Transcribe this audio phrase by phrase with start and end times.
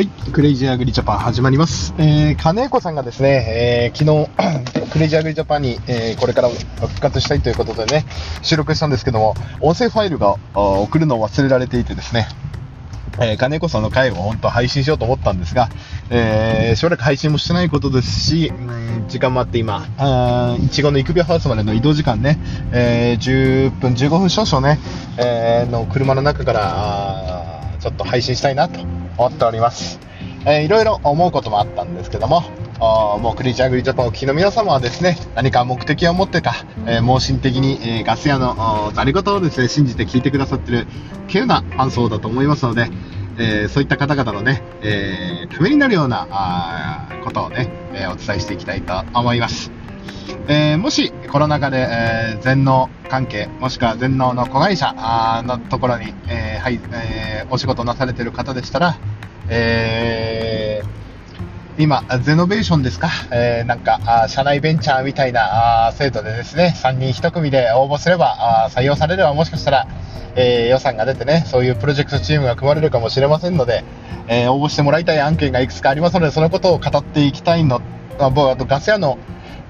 [0.00, 1.92] はい、クレイジーアグリジャパン始まります。
[1.98, 8.06] えー、金子さんがですね、えー、昨日、 クレイジーアグリジャパンに、えー、これから復活したいということでね、
[8.40, 12.28] 収録したんですけども、音声ファイルが送るのを忘れられていてですね、
[13.20, 15.68] えー、金子さんの回を本当配信しようと思ったんですが、
[16.08, 19.86] えー、しばらく配信もしてないことですし、うん時間もあって今、
[20.62, 22.38] いちごの育苗ハウスまでの移動時間ね、
[22.72, 24.78] えー10分、15分少々ね、
[25.18, 27.39] えーの車の中から、
[27.80, 28.80] ちょっと配信したいなと
[29.16, 29.98] 思っております。
[30.46, 32.42] えーいろいろ思うこともあったんですけども、
[32.78, 36.54] もうクリーチャーグリージャパンをお聞きの皆様はですね、何か目的を持ってか、
[36.86, 40.86] えー盲信的に、えーガス屋のざり言をですね、信じて聞いてくださってる、
[41.26, 42.88] 稀有なファン層だと思いますので、
[43.38, 49.79] えーそういった方々のね、えーためになるようなことをね、えお伝えしていきたいと思います。
[50.48, 54.94] えーもしコロナ禍で、えー全農関係、もしくは全農の子会社
[55.44, 58.98] のところに、えーはいえーお仕事なされている方でしたら、
[59.48, 61.00] えー
[61.78, 69.86] 今、ゼノベーションですか、えーなんか、あ社内ベンチャーみたいなあ制度でですね、3人1組で応募すれば、あ採用されればもしかしたら、
[70.36, 73.84] えー予算が出てね、そういうプロジェクトチームが組まれるかもしれませんので、
[74.28, 77.80] えー応募してもらいたい案件がいくつかありますので、そのことを語っていきたいの、
[78.18, 79.18] あ僕あとガス屋の、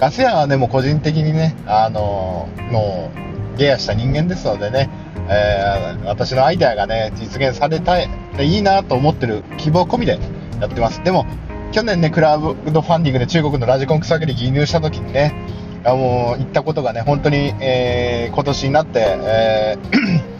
[0.00, 3.10] ガス屋はね、もう個人的にね、あのーも
[3.54, 4.88] う、ゲアした人間ですのでね、
[5.28, 8.08] えー私のアイデアがね、実現されたい、
[8.40, 10.18] いいなと思ってる希望込みで
[10.58, 11.04] やってます。
[11.04, 11.26] でも、
[11.72, 15.34] 去年ね、クラウドファンディングで中国のラジコン草切り輸入した時にね、
[15.84, 20.30] あもう行ったことがね、本当に、えー今年になって、えー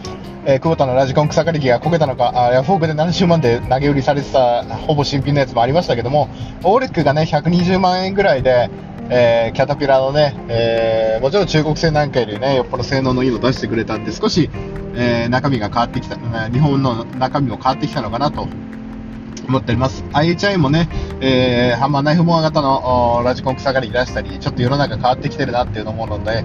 [0.46, 6.30] えー久保田のラジコン草刈り機がこけたのか、あヤフオクで70万で投げ売りされてた、ほぼ新品のやつもありましたけども、
[6.64, 8.70] オーレックがね、120万円ぐらいで、
[9.12, 14.48] えーキャタピラのね、えーもちろん中国製なんかよりね、よっぽど性能のいいの出してくれたんで、少し、
[14.94, 16.16] えー中身が変わってきた、
[16.48, 18.46] 日本の中身も変わってきたのかなと
[19.48, 20.04] 思っております。
[20.12, 20.88] IHI もね、
[21.20, 26.44] えーハンマーナイフモア型のラジコン草刈り出したり、ちょっと世の中変わってきてるなっていうのを思うので、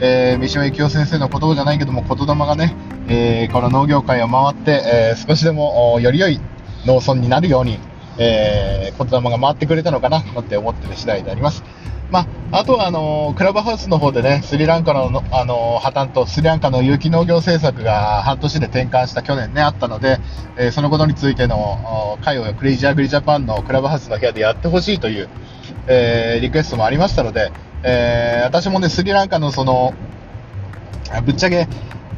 [0.00, 2.74] えー三島由紀夫先生の言葉じゃないけども、言霊がね、
[3.08, 6.40] えーこの農業界を回って、えー少しでもより良い
[6.86, 7.78] 農村になるように、
[8.16, 11.62] えー言霊が回ってくれたのかな、なんて思ってる次第であります。
[12.10, 12.20] ま
[12.52, 20.18] あ、あとはあのクラブハウスの方でね、スリランカのあの破綻とスリランカの有機農業政策が半年で転換した去年ね、あったので、
[20.56, 25.28] えーそのことについてのお会をクレイジーアグリジャパンのクラブハウスの部屋でやってほしいという、
[25.88, 27.50] えーリクエストもありましたので、
[27.82, 29.92] えー私もね、スリランカのその、
[31.24, 31.66] ぶっちゃけ、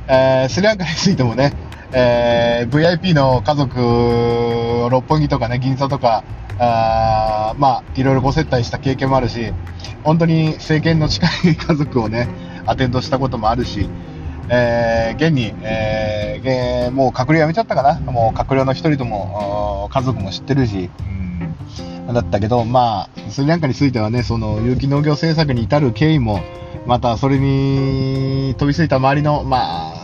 [0.09, 1.53] えースリランカについてもね、
[1.93, 6.25] えー VIP の家族六本木とかね、銀座とか、
[6.59, 9.53] あまあ、いろいろご接待した経験もあるし、
[10.03, 12.29] 本当に政権の近い家族をね、
[12.67, 13.89] アテンドしたこともあるし、
[14.51, 18.01] えー現に、えーもう閣僚辞めちゃったかな？
[18.13, 20.91] もう閣僚の一人とも、家族も知ってるし、
[22.09, 26.41] うん、だったけど、まあ、スリランカについてはね、その有機農業政策に至る経緯も、
[26.87, 29.98] またそれに飛びついた周りの、まあ、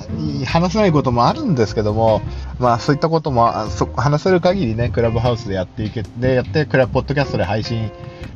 [0.47, 2.23] 話せないこともあるんですけども、
[2.59, 7.91] まあ、そういったこともそ話せる限りね、クラブハウスでやっていけ、で、やって、クラブポッドキャストで配信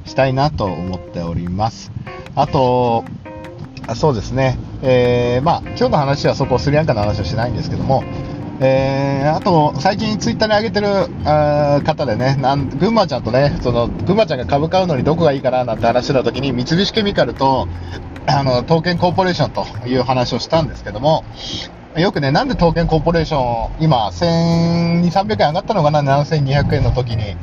[0.04, 1.92] したいなと思っております。
[2.34, 3.04] あと、
[3.86, 8.04] あそうですね、えーまあ、今日の話はそこ、スリランカの話はしないんですけども、
[8.60, 10.88] えーあと、最近ツイッターに上げてる
[11.24, 17.68] あ方でね、なん群馬ちゃんとね、その、群馬ちゃんが株買うのにどこがいいかななんて話してた時に、三菱ケミカルと、
[18.26, 21.24] あの、東建コーポレーションという話をしたんですけども、
[21.96, 27.36] よくね、なんで東建コーポレーション、今、1200、300円上がったのかな、7200円の時に、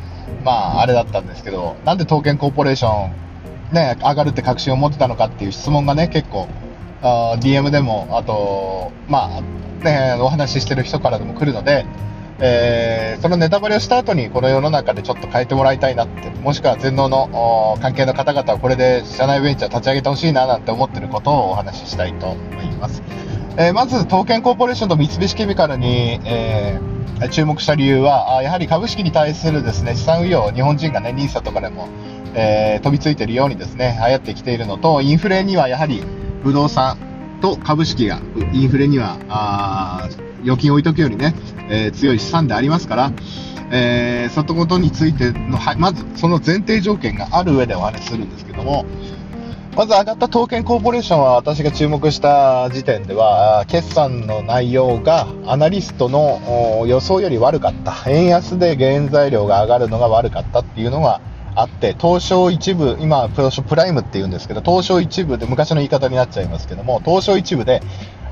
[0.43, 6.49] まあ、あれだったんですけど、なんで東建コーポレーション、ね、上がるって確信を持ってたのかっていう質問がね、結構、
[7.05, 9.41] あ DM でも、あと、まあ、
[9.83, 11.85] ね、お話ししてる人からでも来るので、
[12.39, 23.01] えーそのネタバレをした後にこの世の中でちょっと変えてもらいたいなって、もしくは全農の関係の方々はこれで社内ベンチャー立ち上げてほしいななんて思ってることをお話ししたいと思います。
[23.57, 26.95] えーまず、東建コーポレーションと三菱ケミカルに、えー
[27.29, 31.87] 注目した理由は、やはり株式に対するですね、資産運用、日本人がね、NISA とかでも、
[32.33, 36.03] えー飛びついているようにですね、流行ってきているのと、インフレにはやはり
[36.45, 36.95] 不動産
[37.41, 38.21] と株式が、
[38.53, 40.07] インフレには、あ
[40.43, 41.33] 預金置いとくよりね、
[41.71, 43.11] えー強い資産でありますから、
[43.71, 48.85] えー、そのことについての、はい、まずその前提条件がある上でお話しするんですけども、
[49.75, 58.07] まず上がった東建コーポレーションは私が注目した時点では、決算の内容がアナリストの予想より悪かった。
[58.07, 61.21] 円安で原材料が上がるのが悪かったっていうのが
[61.55, 67.81] あって、東証一部、今、東証プライムって言うんですけど、東証一部で、昔の言い方になっちゃいますけども、東証一部で、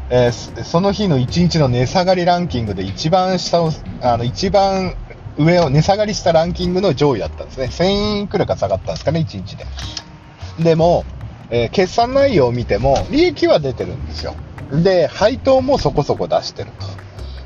[0.09, 3.71] えーその日の1日の値下がりランキングで一番下を、
[4.01, 4.95] あの、一番
[5.37, 7.67] 上を値下がりしたランキングの上位だったんですね。
[7.67, 7.83] 1000
[8.19, 9.65] 円くらいか下がったんですかね、1日で。
[10.59, 11.05] でも、
[11.49, 14.35] えー、決算内容を見ても、利益は出てるんですよ。
[14.71, 16.92] で、配当もそこそこ出してると。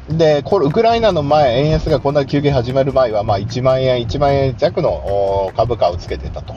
[0.10, 6.56] で、これ、ウクライナの前、円安がこんな急激始まる前は、まあ、1万円、1万円弱の株価をつけてたと。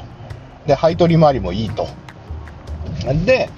[0.66, 1.88] で、配当利回りもいいと。
[3.24, 3.50] で、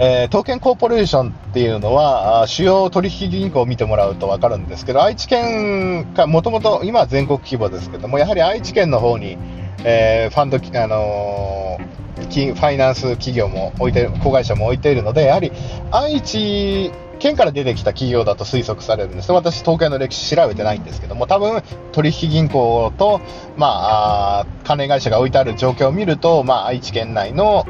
[0.00, 9.38] えー、東建コーポレーションっていうのは、主要取引銀行を見てもらうと分かるんですけど、愛知県か、もともと今は全国規模ですけども、やはり愛知県の方に、
[9.84, 11.87] えー、ファンド、あのー、
[12.18, 15.52] ファイナンス企業も置いて子会社も置いているので、やはり
[15.90, 19.32] 愛知県から出てきた企業だと推測されるんです。
[19.32, 21.62] 私、東海の歴史調べてないんですけども、多分、
[21.92, 23.20] 取引銀行と、
[23.56, 27.66] まあ、金会社が置いてある状況を見ると、まあ、愛知県内の、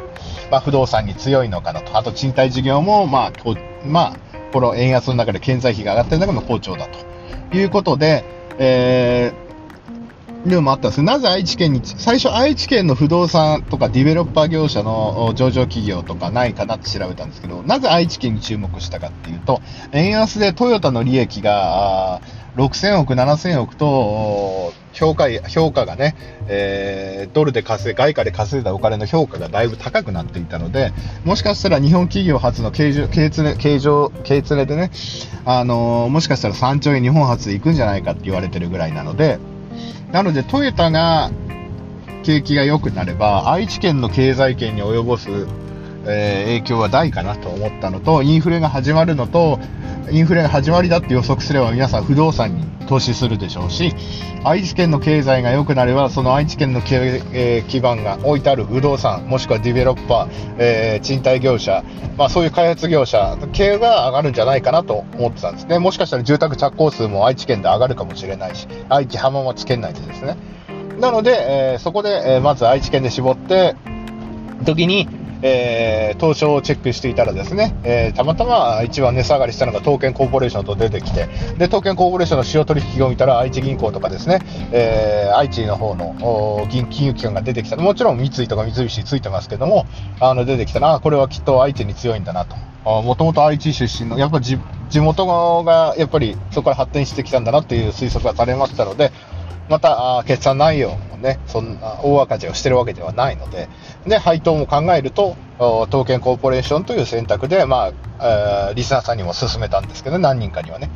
[0.51, 1.97] まあ、不動産に強いのかなと。
[1.97, 4.17] あと、賃貸事業も、まあ、こまあ、
[4.53, 6.89] この円安の中で経済費が上がってる中の好調だ
[7.51, 8.25] ということで、
[8.59, 9.48] えー、
[10.47, 19.61] でもあったんですなぜ愛知県に、最初愛知県の不動産とかディベロッパー業者の上場企業とかないかなって調べたんですけど、なぜ愛知県に注目したかっていうと、
[19.93, 22.21] 円安でトヨタの利益が
[22.57, 26.17] 6000億、7000億と、評価、評価がね、
[26.49, 30.93] えー、ドルで稼い、外貨で稼いだお金の評価がだいぶ高くなっていたので、
[31.25, 34.91] もしかしたら日本企業初の経常、経常、経常、経常でね、
[35.45, 39.39] あのー、もしかしたら3兆円日本初で行くんじゃないかって言われてるぐらいなので、
[40.13, 41.31] なのでトヨタが
[42.25, 45.29] 景気が良くなれば、愛知県の経済圏に及ぼす、
[46.09, 49.59] えー、影響は大かなと思ったのと、インフレが始まるのと、
[50.11, 53.95] インフレが始まりだって予測すれば皆さん不動産に投資するでしょうし、
[54.45, 60.29] 愛知県の経済が良くなれば、その愛知県の、えー、基盤が置いてある不動産、もしくはディベロッパー、
[60.59, 61.85] えー、賃貸業者、
[62.17, 65.79] まあそういう開発業者系が上がるんじゃないかなと思ってたんですね。
[65.79, 70.37] もしかしたら住宅着工数も愛知県で上がるかもしれないし、愛知浜松県内でですね。
[70.99, 73.77] なので、えー、そこで、えまず愛知県で絞って、
[74.65, 75.09] 時に、
[75.43, 81.27] えー、東証をチェックしていたらですね、えー、たまたま一番値下がりしたのが東建コーポレーションと出てきて、
[81.59, 84.41] で、東建コーポレーションの主要取引を見たら愛知銀行とかですね、
[84.73, 87.77] えー、愛知の方の銀金融機関が出てきた。
[87.77, 89.87] もちろん三井とか三菱ついてますけども、
[90.21, 92.57] あの、出てきたら、これはきっと愛知に強いんだなと。
[93.03, 94.59] もともと愛知出身の、やっぱ地
[94.95, 99.13] 元がやっぱりそこから発展してきたんだなっていう推測がされましたので、
[99.69, 103.69] また、決算内容ね、そんな大赤字をしてるわけではないので、
[104.07, 105.37] で、配当も考えると、
[105.91, 110.91] 東建コーポレーションという選択で、まあ、リスナーさんにも勧めたんですけど、何人かにはね。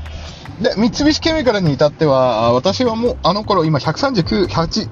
[0.60, 4.88] で、三菱ケミカルに至っては、私はもう、あの頃、今139、8、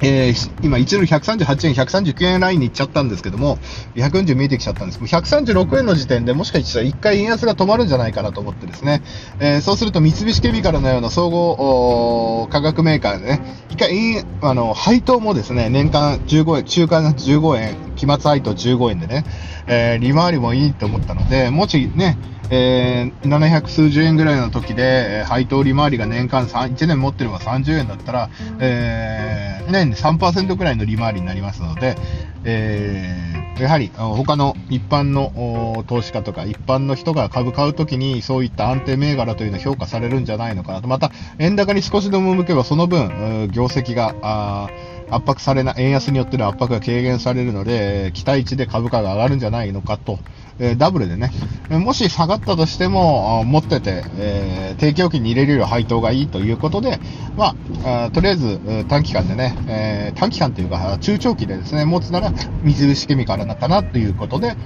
[0.00, 3.58] えー、今、1ドル138円、139円ラインに行っちゃったんですけども、
[3.96, 4.98] 140見えてきちゃったんです。
[4.98, 9.02] けど、136円の時点でもしかしたら1回円安が止まるんじゃないかなと思ってですね、
[9.40, 13.40] えー、そうすると三菱ケミカルのような総合化学メーカーでね、
[13.70, 19.24] 1回、あの、配当もですね、年間15円、中間15円、期末配当15円でね、
[19.66, 22.16] えー、利回りもいいと思ったので、もしね、
[22.50, 28.30] えー、700数十円ぐらいの時で、配当利回りが年間3、1年持ってれば30円だったら、
[28.60, 31.96] えー、年3%ぐらいの利回りになりますので、
[32.44, 40.88] えー、やはり他の一般の投資家とか一般の人が株買うときにそういった安定銘柄というのは評価されるんじゃないのかなと。
[40.88, 44.70] また、円高に少しでも向けばその分、業績が、
[45.10, 50.18] 圧迫されな、円安によっての圧迫が軽減されるので、期待値で株価が上がるんじゃないのかと、
[50.60, 51.30] えー、ダブルでね、
[51.70, 56.98] もし下がったとしても、持ってて、えー、定期預金に入れるより配当がいいということで、
[57.36, 64.56] まあ、あとりあえず短期間でね、えー、短期間というか、中長期でですね、持つなら水菱ケミカルなかなということで、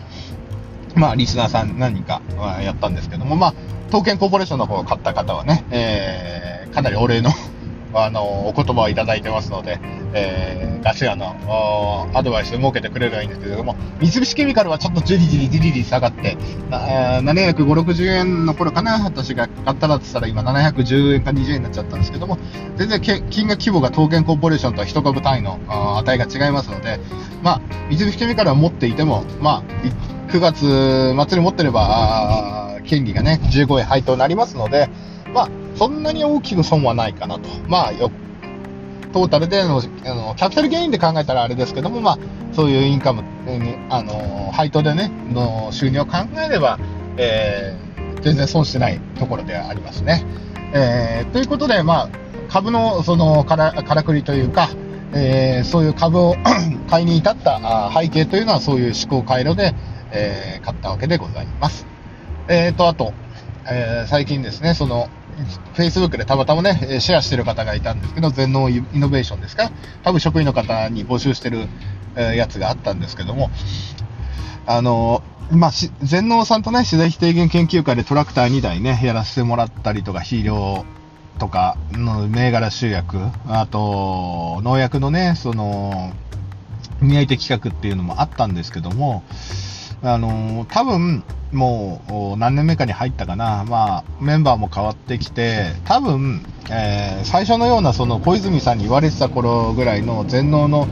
[0.94, 2.20] まあ、リスナーさん何人か
[2.62, 3.54] やったんですけども、まあ、
[3.88, 7.30] 東建コーポレーションの方を買った方はね、えー、かなりお礼の
[7.94, 9.78] あの、お言葉をいただいてますので、
[10.14, 16.36] えー、ガシアのアドバイスを設けてくれればいいんですけれども、三菱ケミカルはちょっとじりじりじりじり下がって、
[16.70, 22.38] 750、60円の頃かな、私が買ったらって言ったら今710円か20円になっちゃったんですけども、
[22.76, 25.58] 全然金額規模が東建コーポレーションとは1株単位の
[25.98, 27.00] 値が違いますので、
[27.42, 30.60] まあ、三菱ケミカルは持っていても、まあ、9月
[31.28, 34.88] 末に持ってれば、権利がね、15円配当になりますので、
[35.34, 37.48] まあ、そんなに大きく損はないかなと。
[37.68, 38.10] まあ、よ、
[39.12, 42.18] トータルでの、あの、キャピタルゲインで考えたらあれですけども、まあ、
[42.52, 43.22] そういうインカム、
[43.90, 46.78] あの、配当でね、の収入を考えれば、
[47.16, 50.24] えー、全然損してないところでありますね。
[50.74, 52.08] えー、ということで、まあ、
[52.48, 54.68] 株の、その、から、からくりというか、
[55.14, 56.36] えー、そういう株を
[56.88, 59.74] 買いに至った背景というのはそういう思考回路で、
[60.10, 61.86] えー、買ったわけでございます。
[62.48, 63.12] えーと、あと、
[63.70, 65.08] えー、最近ですね、その、
[65.74, 68.00] Facebook でたまたまね、シェアしてる方がいたん。
[68.00, 69.70] ですけど、全農イノベーションですか
[70.02, 71.68] 多分職員の方に募集してる、
[72.14, 73.00] やつがあったん。
[73.00, 73.50] ですけども、
[74.66, 75.70] あのまあ、
[76.02, 76.62] 全農さん。
[76.62, 80.84] とね、資材費低減研究会でトラクター2台ね、やらせてもらったりとか、肥料
[81.38, 83.18] とかの銘柄集約、
[83.48, 86.12] あと、農薬のね、その、
[87.00, 88.54] 宮い手企画っていうのもあったん。
[88.54, 89.24] ですけども、
[90.02, 100.88] あの多分もう何年目かに入ったかな、まあ、メンバーも変わってきて、多分、えー、最初のようなその小泉さんに言われてた頃ぐらいの全農の、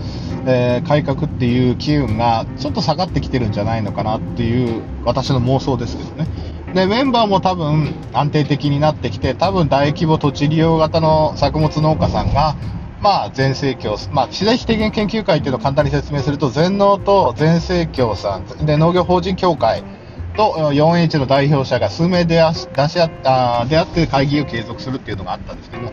[0.47, 6.26] えー、改革っていう機運がちょっと下がってきてるんじゃないのかなっていう私の妄想ですけどね。
[6.75, 12.55] で、メンバーも多分安定的になってきて、多分大規模土地利用型の作物農家さんが、
[13.00, 19.83] まあ、全盛況、まあ、資材費低減研究会っていうのを簡単に説明すると、全農と全盛況さん、で、農業法人協会
[20.37, 25.90] と 4H の代表者が数名出し出し合った出会って会議を継続するっていうのがあったんですけども、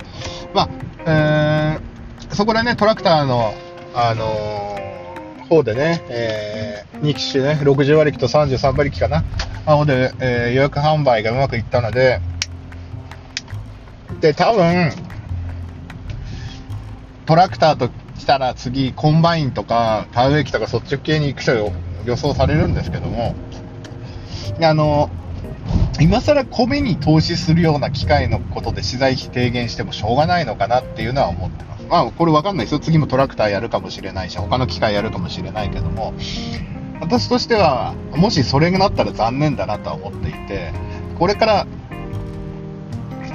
[0.54, 0.70] まあ、
[1.06, 3.54] えー、そこでね、トラクターの、
[3.94, 9.24] あのー、方でね、えー、2機種ね、60馬力と33馬力かな、
[9.66, 12.20] 方で、えー、予約販売がうまくいったので、
[14.20, 14.92] で、多分、
[17.28, 21.52] トラクターと来たら次、コンバインとか、田植え機とかそっち系に行く人
[22.06, 23.36] 予想されるんですけども、
[24.62, 25.10] あの、
[26.00, 31.86] 今更米に投資するような機械のことで資材費低減してもしょうがないのかなっていうのは思ってます。
[31.90, 32.80] まあ、これわかんないですよ。
[32.80, 36.14] 次もトラクターやるかもしれないし、他の機械やるかもしれないけども、
[37.02, 40.72] 私としては、もしそれになったら残念だなとは思っていて、
[41.20, 41.68] これから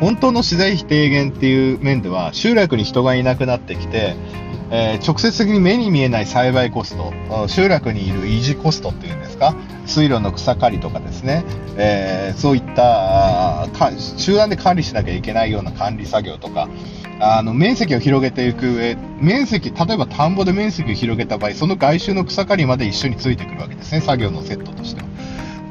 [0.02, 4.16] 本当の資材費低減っていう面では、集落に人がいなくなってきて、
[4.73, 9.54] えー、直接的に目に見えない栽培コスト、集落にいる維持コストっていうんですか、
[9.87, 11.44] 水路の草刈りとかですね、
[11.76, 13.68] えー、そういった
[14.16, 16.68] 集団で管理しなきゃいけないような管理作業とか、
[17.21, 25.12] あの面積を広げていく上、面積、例えば田んぼで面積を広げた場合、その外周の草刈りまで一緒についてくるわけですね、作業のセットとしては。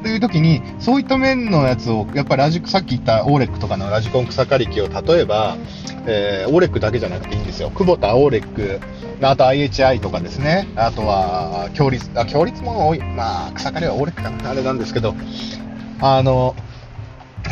[0.02, 5.56] という時に、そういった面のやつを、やっぱりラジさっき言ったオーレックとかのラジコン草刈り機を例えば、
[6.06, 7.70] えー、オーレックだけじゃなくていいんですよ。
[7.70, 8.80] 久保田オーレック、
[9.22, 13.00] あと IHI とかですね、あとは、強率、あ、強率も多い。
[13.00, 15.14] まあ、草刈りはオーレックかな、あれなんですけど、
[16.00, 16.56] あの、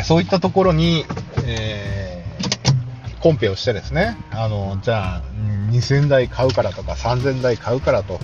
[0.03, 1.05] そういったところに、
[1.45, 5.21] えー、コンペをしてですね、あの、じゃあ、
[5.71, 8.19] 2000台買うからとか3000台買うからと、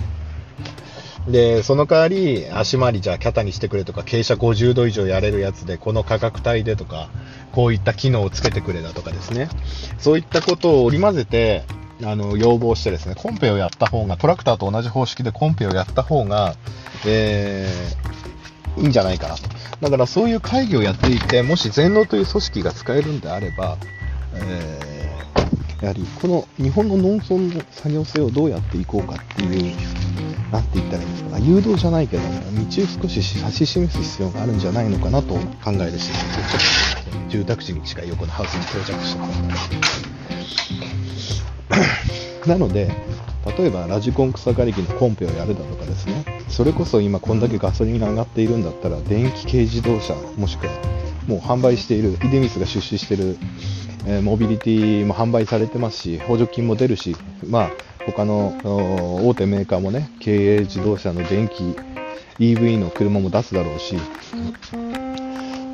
[1.30, 7.10] で、その代わり、足回りじゃあキャタにしてくれとか、傾斜50度以上やれるやつで、この価格帯でとか、
[7.52, 9.48] こういった機能をつけてくれだとかですね。
[9.98, 11.64] そういったことを織り交ぜて、
[12.02, 16.54] あの、要望してですね、コンペをやった方が、トラクターと同じ方式でコンペをやった方が、
[17.06, 19.42] えー、いいんじゃないかなと。
[19.80, 23.76] だからそういう会議をやっていて、もし全農という組織が使えるんであれば、
[24.34, 29.76] えー、やはりこの日本の農村の作業性をどうやっていこうかっていう
[30.52, 36.10] なんて言ったらいいんですか、誘導じゃないけど、道を少し指し示す必要があるんじゃないのかなと考えるし、
[37.28, 39.20] 住宅地に近い横のハウスに到着して
[42.46, 42.90] た なので、
[43.58, 50.72] 例えばラジコン草刈り機のコンペをやるだとかですね、それこそ今こんだけガソリンが上がっているんだったら、電気軽自動車、もしくは
[51.28, 53.36] もう販売している、出光が出資している、
[54.06, 57.14] えー、モビリティも販売されてますし、補助金も出るし、
[57.46, 57.70] まあ、
[58.06, 58.58] 他の
[59.28, 61.76] 大手メーカーもね、経営自動車の電気
[62.38, 63.96] EV の車も出すだろうし、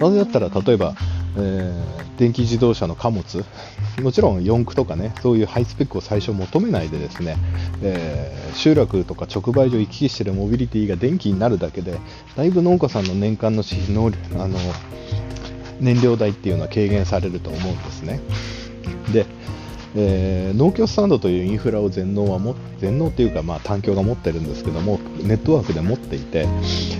[0.00, 0.94] なぜだったら例えば、
[1.36, 3.44] えー、電気自動車の貨物、
[4.02, 7.36] もちろん四駆とかね、そういうハイスペックを最初求めないでですね、
[7.82, 11.98] えー、集落とか直売所行き来してるモビリティが電気になるだけで、
[12.36, 14.58] だいぶ農家さんの年間の能力あの
[15.80, 18.20] 燃料代っていうのは軽減されると思うんですね。
[19.12, 19.26] で、
[19.96, 26.46] えー、農協スタンドというインフラを全農はも全農というか、まあ、単協が持ってるんですけどもネットワークで持っていて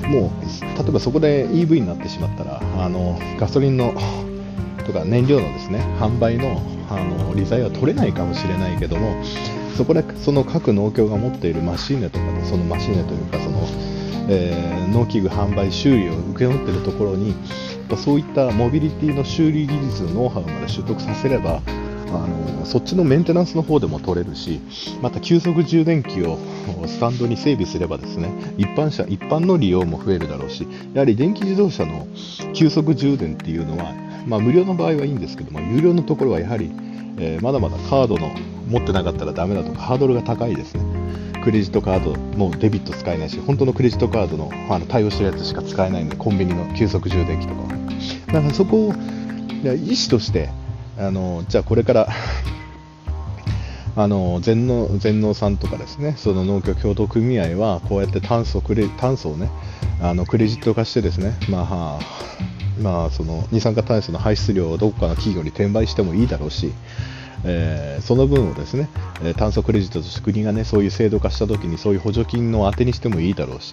[0.06, 3.94] もう例えばそこで EV になってしまったらあのガソリンの
[4.86, 9.24] とか燃料のですね販売のあの利材は取れないかもしれないけども
[9.76, 13.66] そこでその各農協が持っているマシーネとかそのマシーネというかその、
[14.28, 17.34] えー、農機具販売修理を請け負っているところに
[17.96, 21.62] そういったモビリティの修理技術のノウハウまで習得させれば
[22.08, 24.60] あのそっちのメンテナンスの方でも取れるし、
[25.02, 26.38] また急速充電器を
[26.86, 32.06] スタンドに整備すればですね、一般車、一般の利用も増えるだろうし、やはり電気自動車の
[32.54, 33.92] 急速充電っていうのは、
[34.26, 36.70] まあ、無料の場合はいいんですけども、有料のところはやはり、
[37.18, 38.30] えー、まだまだカードの
[38.68, 40.82] 持ってなかったらダメだとか、ハードルが高いですね。
[41.42, 47.68] クレジットカードもデビット使えないし、本当のクレジットカードのあの対応してるやつしか使えないんで、コンビニの急速充電器とかは。
[47.68, 48.94] だからそこを、
[49.64, 50.50] 意思として、
[50.96, 52.08] あのじゃあこれから
[53.96, 59.50] あの全農全農さんとかですねその農協協同組合はこうやって炭素クレ炭素をね
[60.00, 62.00] あのクレジット化してですね、まあ
[62.80, 66.72] まあ、その二酸化炭素の排出量をどこかの企業に転売してもいいだろうし、
[67.44, 68.88] えー、その分をですね、
[69.22, 73.72] え炭素クレジットとして国がねそういう制度化したときにそういう補助金の当てにしてもいいだろうし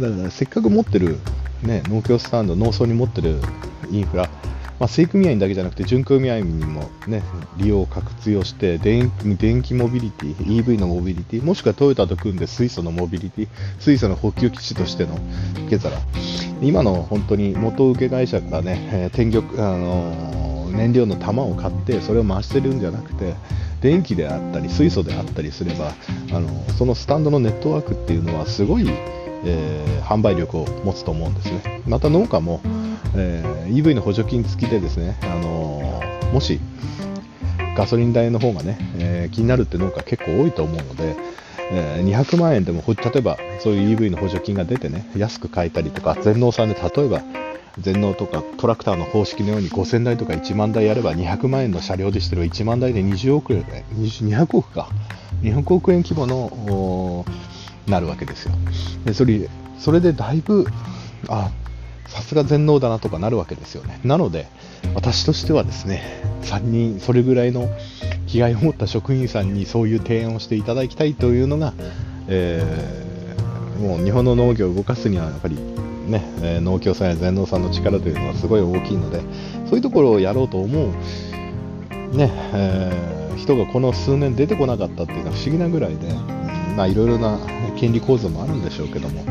[0.00, 1.18] だからせっかく持ってる、
[1.62, 3.40] ね、農協スタンド農村に持ってる
[3.90, 4.28] インフラ
[4.78, 7.22] まあ、正組合だけじゃなくて準組合にも、ね、
[7.56, 13.48] 利用を活用して電電気モビリティ、EV のモビリティ、もしくはトヨタと組んで水素のモビリティ、
[13.80, 15.18] 水素の補給基地としての
[15.66, 15.98] 受け皿、
[16.62, 23.34] 今の本当に元請け会社からね、えー、天玉、あのー、燃料の玉を買ってそれを回してるんじゃなくて、
[23.80, 25.92] 電気であったり水素であったりすれば、
[26.32, 28.86] あのそのスタンドのネットワークっていうのはすごい、
[29.44, 31.82] えー、販売力を持つと思うんですね。
[31.86, 32.60] また農家も
[33.14, 36.60] えー、EV の補助金付きでですね、あのー、もし
[37.76, 41.16] ガソリン代の方がね、え、気になるって農家結構多いと思うので、
[41.70, 47.22] え200万円でも例えばそういう EV の補助金が出てね安く買えたりとか全農さんで例えば
[47.80, 52.44] 全農とかトラクターの方式のように5000台とか1万台やれば200万円の車両でしてる。
[52.44, 53.64] 1万台で20億円。
[53.94, 54.88] 200億か。
[55.42, 57.24] 200億円規模の
[57.86, 58.52] なるわけですよ。
[59.04, 60.66] でそれそれでだいぶ
[61.28, 61.50] あ
[62.08, 64.00] さすが全能だなとかなるわけですよね。
[64.02, 64.48] なので、
[64.94, 66.02] 私としてはですね、
[66.42, 67.68] 3人、それぐらいの
[68.26, 71.74] 気概を持った職員さんにそういう提案をしていただきたいというのが、
[72.28, 75.58] えー、もう日本の農業を動かすにはやっぱり
[76.08, 79.20] ね、え農協さんや全農さんの力というのはすごい大きいので、
[79.66, 86.12] そういうところをやろうと思う、ね、えー、人がこの数年出てこなかったっていうのは不思議なぐらいで、
[86.76, 87.38] まあいろいろな
[87.78, 89.22] 権利構造もあるんでしょうけども、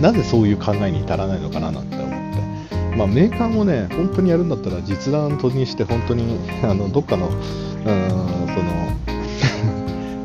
[0.00, 7.36] なぜそういう考えに至らないのかななんて思って、まあ、メーカーもね本当にやるんだったら実弾とにして本当にあのどっかのうん
[7.84, 7.92] そ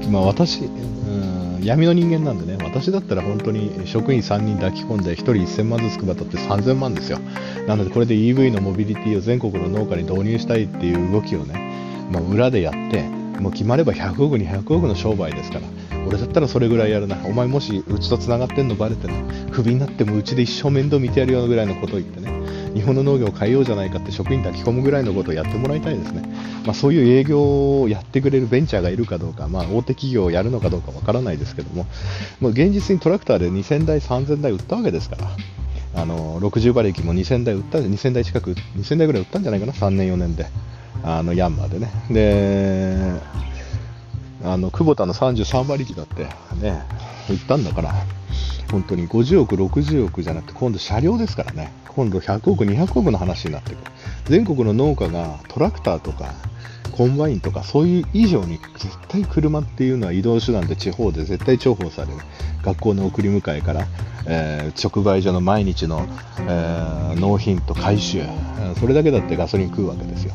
[0.07, 0.69] の まあ私
[1.63, 7.19] 闇の人間なんでね私だったら本当に職員3人抱き込んで1人1000万ずつ配ったって3000万ですよ。
[7.67, 13.03] なのでこれで EV のモビリティを全国の農家に導入したいっていう動きをね、まあ、裏でやって
[13.39, 15.67] もう決まれば100億200億の商売ですから
[16.07, 17.17] 俺だったらそれぐらいやるな。
[17.25, 22.31] お前もしうちと繋がってんのバレてねクビになってもうちで一生面倒見てやるようなぐらいのことを言ってね。
[22.73, 26.21] 日本の農業を変えようじゃないかって職員抱き込むぐらいのことをやってもらいたいですね、
[26.65, 31.85] まあ、そういう営業をやってくれるベンチャーがいるかどうか、まあ、大手企業をやるのかどうかわからないですけども、
[32.39, 35.27] まあ、現実にトラクターで2000台、3000台売ったわけですから。
[35.93, 40.45] あの60馬力も2000台売った2000台近く2000台ぐらい売ったんじゃないかな3年4年で。
[41.03, 41.91] あのヤンマーでね。
[42.09, 43.21] で
[44.43, 46.23] あのクボタの33馬力だって
[46.55, 46.83] ね
[47.29, 47.93] 売ったんだから。
[48.71, 51.71] 本当に50億、60億じゃなくて今度車両ですからね。
[51.89, 53.91] 今度100億、200億の話になってくる。
[54.25, 56.33] 全国の農家がトラクターとか
[56.91, 62.19] コンバインとかそういう以上に絶対車っていうのは移動手段で地方で絶対重宝される。
[62.63, 63.87] 学校の送り迎えから、
[64.25, 66.05] えー、直売所の毎日の、
[66.39, 68.23] えー、納品と回収
[68.79, 70.33] それだけだってガソリン食うわけですよ。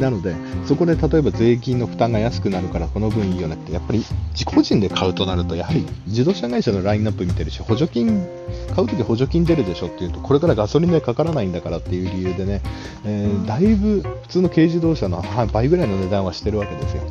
[0.00, 0.34] なので
[0.66, 3.98] そこで例えば税金の負担が安くなるからこの分いいよねってやっぱり
[4.32, 8.26] 自己人で買うとなるとやはり自動車会社のラインナップ見てるし補助金
[8.74, 12.62] 買うとき補助金出るでしょっていうとこれからガソリン代かからないんだからっていう理由でね、
[13.04, 17.02] えー、だいぶ普通の軽自動車の倍ぐらいの値段はしてるわけですよ。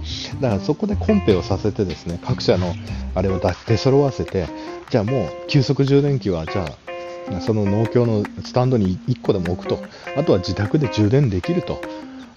[0.42, 2.76] だからそこでコンペをさせてですね各社の
[3.16, 4.48] あれを出揃わせて
[4.90, 6.66] じゃあもう急速充電器はじゃ
[7.36, 9.80] あその農協のスタンドに1個でも置くと。
[10.16, 11.82] あとは自宅で充電できると。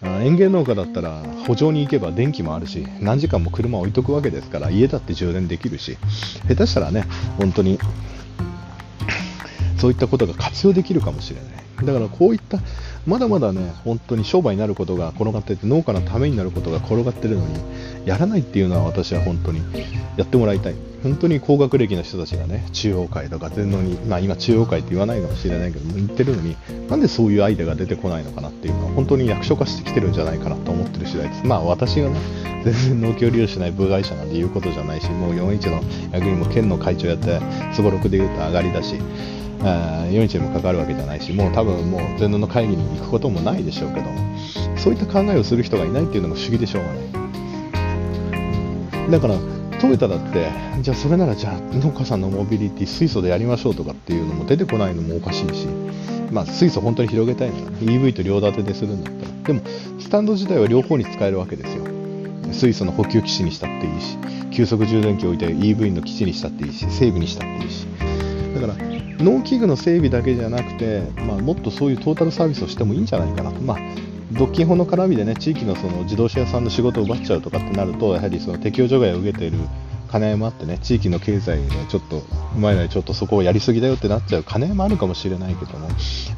[0.02, 5.96] 園芸農家だったら補助に行けば電気もあるし何時間も車置いとくわけですから家だって充電できるし。
[6.48, 7.04] 下手したらね
[7.38, 7.78] 本当に
[9.78, 11.61] そういったことが活用できるかもしれない。
[11.84, 12.58] だからこういった
[13.06, 17.58] まだまだね本当に商売になることが転がってて農家のためになることが転がってるのに
[18.06, 19.60] やらないっていうのは私は本当に
[20.16, 20.74] やってもらいたい。
[21.02, 26.56] 本当に高学歴の人たちがね中央会とか全農に、まあ、今中央会って言わないかもしれないけど言ってるのに
[26.88, 31.44] なんでそういうアイデアが出てこないのかなっていうのは本当に役所化してきてるんじゃないかなと思ってる次第です。
[31.44, 32.20] まあ私がね
[32.64, 37.40] 全然農協利用しない部外者なんで言うことじゃないしもう41の役員も県の会長やって
[37.74, 38.94] すごろくで言うと上がりだし
[39.62, 44.06] 41にも関わるわけじゃないしもう多分もう全農の会議に行くこともないでしょうけど
[44.76, 47.02] そういった考えをする人がいないっていうのも不思議でしょうがない。
[49.10, 49.38] だから
[49.80, 50.48] トヨタだって
[50.80, 55.66] じゃあそれならじゃあ農家さんのモビリティ水素でやりましょうとかっていうのも出てこないのもおかしいし
[56.32, 59.32] まあ、水素本当に広げたいな、EV と両立てでするんだったら。
[59.42, 59.60] でも
[60.00, 61.84] スタンド自体は両方に使えるわけですよ。
[62.52, 64.18] 水素の補給基地にしたっていいし
[64.50, 67.81] 急速充電器を置いて EV の基地にしたっていいし整備にしたっていいし。
[69.22, 73.52] 農機具の整備だけじゃなくて、まあ、もっとそういうトータルサービスをしてもいいんじゃないかな。
[73.52, 73.78] と、まあ、
[74.32, 79.58] 独禁法の絡みでね地域のその自動車屋さんの仕事を奪っちゃうとかってなるとやはりその適用除外を受けている
[80.12, 85.88] 金合もあってね地域の経済にねちょっとうまいのちょっとそこをやりすぎだよってなっちゃう金合もあるかもしれないけども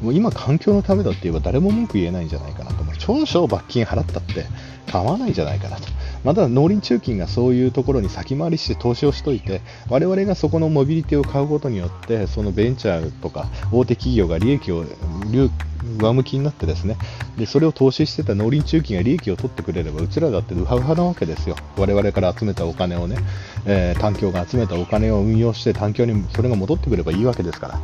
[0.01, 2.83] もう今環境のためだって言えば誰も文句言えないんじゃないかなと。
[2.83, 4.45] 思う少々罰金払ったって
[4.91, 5.83] 構わないんじゃないかなと。
[6.23, 14.85] また農林中金がそういうところに先回りして投資をしといて我々がそこのモビリティを買うことによってそのベンチャーとか大手企業が利益を
[15.99, 16.97] 上向きになってですね
[17.37, 21.55] でそれを投資してた農林中金が利益を取ってくれればうちらだってウハウハなわけですよ。
[21.77, 23.17] 我々から集めたお金をね、
[23.65, 27.79] えー、環境が集めたお金を運用して環境にそれが戻ってくればいいわけですから。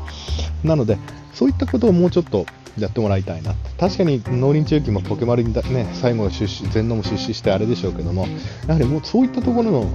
[0.63, 0.98] なので
[1.34, 2.46] そういったことをもうちょっと
[2.80, 3.54] やってもらいたいな。
[3.80, 8.28] 確かに農林中金もポケマルにだ、ね、最後出資全農も出資してあれでしょうけども。
[8.67, 9.86] やはりもうそういったところの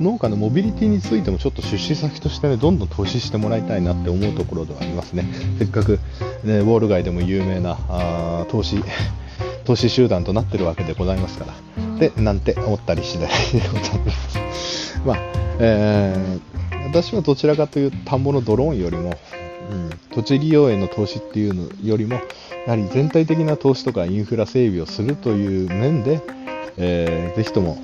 [0.00, 5.26] 農家のモビリティについてもちょっと出資先として、ね、どんどん投資してもらいたいなって思うところではありますね。
[5.58, 6.00] せっかく、
[6.42, 8.82] ね、ウォール街でも有名なあ投資
[9.64, 11.54] 投資集団となってるわけでございますから。
[11.98, 14.12] でなんて思ったり次第でございま
[14.52, 14.83] す。
[15.04, 15.18] まあ、
[15.60, 19.14] えー、私はどちらかというと田んぼのドローンよりも
[19.70, 22.16] うん、土地利用への投資っていうのよりも、
[22.66, 26.20] やはり全体的な投資とかインフラ整備をするという面で、
[26.76, 27.76] えー、ぜひとも、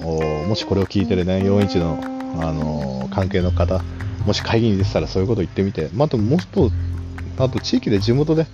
[0.47, 1.99] もしこれを聞いてるね、41の、
[2.43, 3.83] あのー、関係の方、
[4.27, 6.71] もし会議に出てたらそういうことを言ってみて、まあ、あともっと、
[7.39, 8.47] あと地域で地元で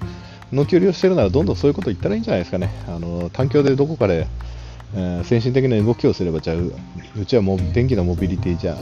[0.53, 2.71] 農協利用してるならどんどんそういうこと言ったらいいんじゃないですかね。
[2.87, 4.29] あのー、環境でどこかで、
[5.25, 8.77] 先進的な動きをすれば、じゃあう、ちはもう電気のモビリティじゃ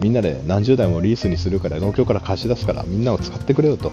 [0.00, 3.92] みんなで何十台もリースにするから農協から貸し出すからみんなを使ってくれよと。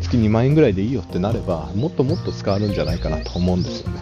[0.00, 4.00] 月2万円ぐらいでいいよってなればもっともっと使われるんじゃないかなと思うんですよね。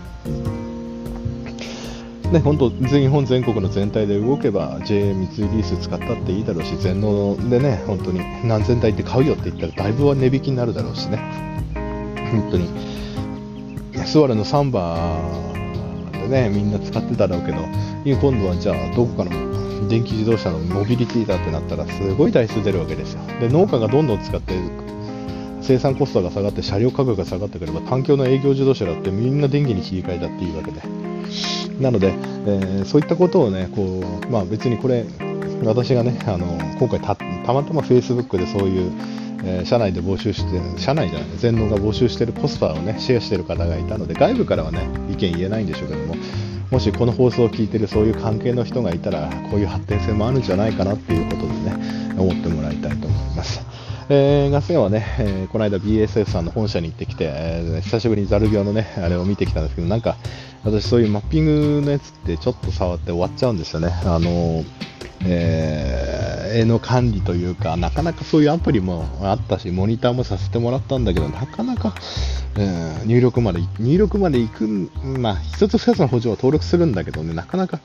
[2.33, 11.19] ね、本当、全日本全国の全体で動けば JA 三井リース使ったっていいだろうし全農でね本当に何千台って買うよって言ったらだいぶは値引きになるだろうしね。
[12.31, 12.69] 本当に。
[14.07, 15.50] スワレのサンバで
[16.31, 17.59] ねみんな使ってただろうけど
[18.05, 23.21] 今度はじゃあどこかの電気自動車のモビリティだってなったらすごい台数出るわけですよ。
[23.41, 24.55] で農家がどんどん使って
[25.63, 30.81] 生産コストが下がって車両価格が下がってくれば環境の営業自動車だってみんな電気に切り替えたっていいわけで。
[31.81, 35.07] なので、えー、そういったことをねこう、まあ、別にこれ
[35.65, 36.47] 私がねあの
[36.79, 37.17] 今回た
[37.53, 38.93] またま Facebook でそういう
[39.45, 46.15] えー、社内で募集して、社内じゃない、全農が募集してるポスターをね、シェアしてる方がいたので、外部からはね、意見言えないんでしょうけども、
[46.71, 53.61] もしこの放送を聞いてるそういう関係の人がいたらこういう発展性もあるんじゃないかなっていうことでね思ってもらいたいと思います。
[54.13, 60.17] えー、ガス屋はね、えー、この間 BSF さんの本社に行ってきて、えー、久しぶりにザル病のね、あれを見てきたんですけど、なんか、
[60.65, 63.93] 私そういうマッピングのやつってちょっと触って終わっちゃうんですよね。
[64.05, 64.65] あのー、
[65.27, 66.30] えー、
[66.65, 71.95] の管理というか、なかなかそういうアプリもあったし、モニターもさせてもらったんだけど、なかなか、
[72.57, 77.81] うん、入力まで、入力まで行く、まあ、一つ二つの補助は登録するんだけどね、なかなか、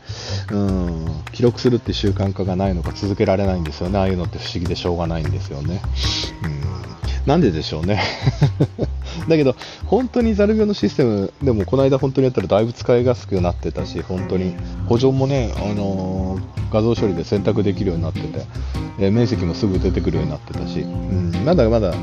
[0.51, 3.99] うん、記録するって習慣化がないのか続けられないんですよね。
[3.99, 5.81] ああいうのって不思議でしょうがないんですよね。
[6.43, 8.01] うん、なんででしょうね。
[9.29, 14.55] だけど、本当にザル病のシステム、でもこの間本当にやったらだいぶ使いやすくなってたし、本当に。
[14.87, 18.45] 補助もね、あのー、画像処理で選択できるようになってて、
[18.99, 21.93] え、面積もすぐ出てくるようになってたし、うん、まだまだ、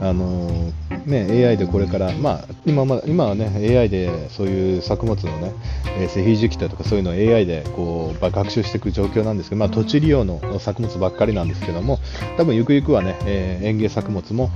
[0.00, 5.52] あのーね、AI でこれから、まあ、今ま今はね、AI でそういう作物のね、
[5.98, 11.98] えー、施肥時期とかそういうのを AI でこう学習していく状況なんですけど、まあ、土地利用の作物ばっかりなんですけども、
[12.36, 14.50] 多分ゆくゆくはね、えー、園芸作物も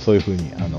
[0.00, 0.78] そういうふうに、あの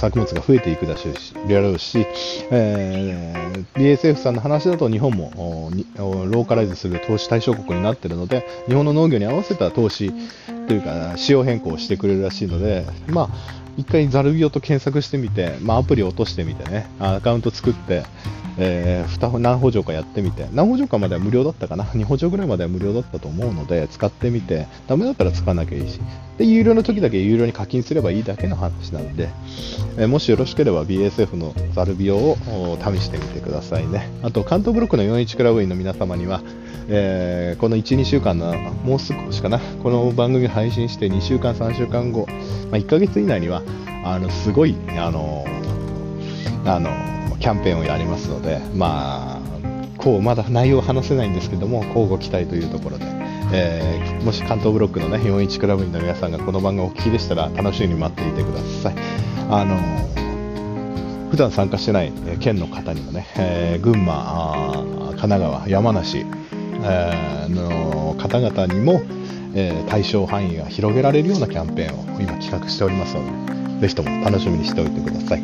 [0.00, 1.08] 作物が増えていくだし
[1.46, 2.06] やろうし、
[2.50, 10.12] えー、BSF さんの話だと日本もローカライズする投資対象国になっているので、日本の農業に合わせた投資
[10.70, 13.28] というか、仕様変更してくれるらしいので、まあ、
[13.76, 18.04] 一回ザルビオと検索してみて、まあ、アプリを落としてみてね、アカウント作って、
[18.58, 26.00] えー、何補助かやってみて、何補助かまでは無料だったかな、2補助ぐらいまでは無料だったと思うので、使ってみて、ダメだったら使わなきゃいいし、
[26.38, 29.28] で、有料の時だけ有料に課金すればいいだけの話なので、
[29.98, 32.36] えー、もしよろしければ BSF のザルビオを
[32.82, 34.08] 試してみてくださいね。
[34.22, 36.42] あと、関東ブロックの41クラブ員の皆様には、
[36.88, 42.26] えー、この1、2週間の、もう少しかな、この番組配信して2週間、3週間後、
[42.70, 43.62] まあ、1ヶ月以内には、
[44.04, 45.44] あの、すごい、あの、
[46.64, 46.90] あの、
[47.40, 49.40] キャンペーンをやりますので、まあ、
[49.98, 53.06] こう、まだ内容を話せないんですけども、交互期待というところで、
[53.52, 58.94] えー、もし関東ブロックのね、41クラブ員の皆さんがこの番組をお聞きでしたら、楽しみに待っていてください。
[59.50, 59.76] あの、
[61.30, 64.72] 普段参加してない県の方にもね、えー、群馬、
[65.16, 66.26] 神奈川、山梨、
[66.82, 69.00] えー、の方々にも、
[69.54, 75.42] えー、対象範囲が広げられるようなキャンペーンを今企画しておりますので、ぜひとも楽しみにしておいてください。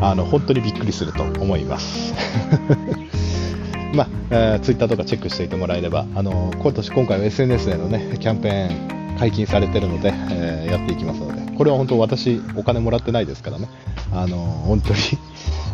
[0.00, 2.14] あの本当にびっくりすると思います。
[3.92, 13.68] まあ、えー、ツイッターとかチェックしていてもらえれば、あの今年今回は SNS でのねキャンペーン解禁されてるので、えーやっていきますので、これは本当私お金もらってないですからね、
[14.12, 14.98] あの本当に、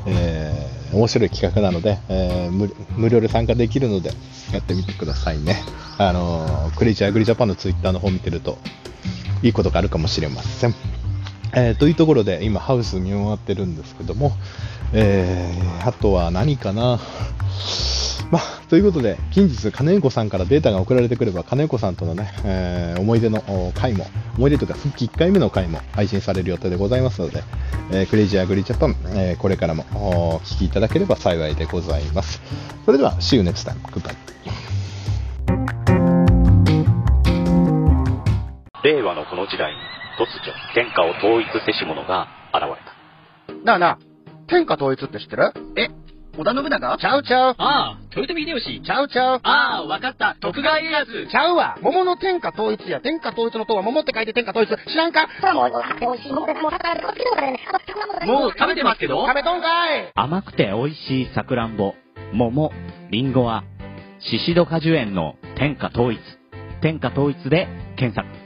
[0.06, 4.10] えー面白い企画なので、えー無料で参加できるので
[4.52, 5.62] やってみてくださいね。
[5.98, 8.58] あのクレイジーアグリジャパンのツイッターの方見てると
[9.42, 10.74] いいことがあるかもしれません。
[11.54, 14.32] えーというところで今ハウス見回ってるんですけども、
[14.92, 16.98] えーあとは何かな。
[18.32, 27.44] まあ、ということで、近日、金子さんからデータが送られてくれば、金子さんとのね、えー思い出の回も、思い出というか、復帰1回目の回も配信される予定でございますので、
[27.92, 32.40] えークレイジーアグリジャパン、えーこれからもお聞きいただければ幸いでございます。
[32.84, 33.76] それでは、See you next time.
[33.92, 34.16] Goodbye.
[38.82, 39.72] 令和のこの時代
[40.18, 43.64] 突如天下を統一せし者が現れた。
[43.64, 43.98] なあなあ、
[44.48, 45.52] 天下統一って知ってる？
[45.76, 45.88] え、
[46.38, 46.98] 織田信長？
[46.98, 47.54] ちゃうちゃう。
[47.58, 48.82] ああ、豊臣秀吉。
[48.82, 49.40] ちゃうちゃう。
[49.42, 50.36] ああ、わかった。
[50.40, 51.26] 徳川家康。
[51.30, 51.78] ちゃうわ。
[51.82, 53.00] 桃の天下統一や。
[53.00, 54.68] 天下統一の塔は桃って書いて天下統一。
[54.90, 55.28] 知らんか？
[55.54, 61.94] もう、あって美味しいももう食べてますけど食べとんかい甘くて美味しいさくらんぼ、
[62.32, 62.70] 桃、
[63.10, 63.64] りんごは、
[64.20, 66.20] シシド果樹園の天下統一。
[66.82, 68.45] 天下統一で検索。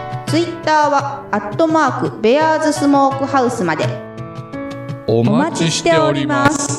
[0.31, 3.83] ツイッターはアットマークベアーズスモークハウスまで。
[5.05, 6.70] お待ちしております。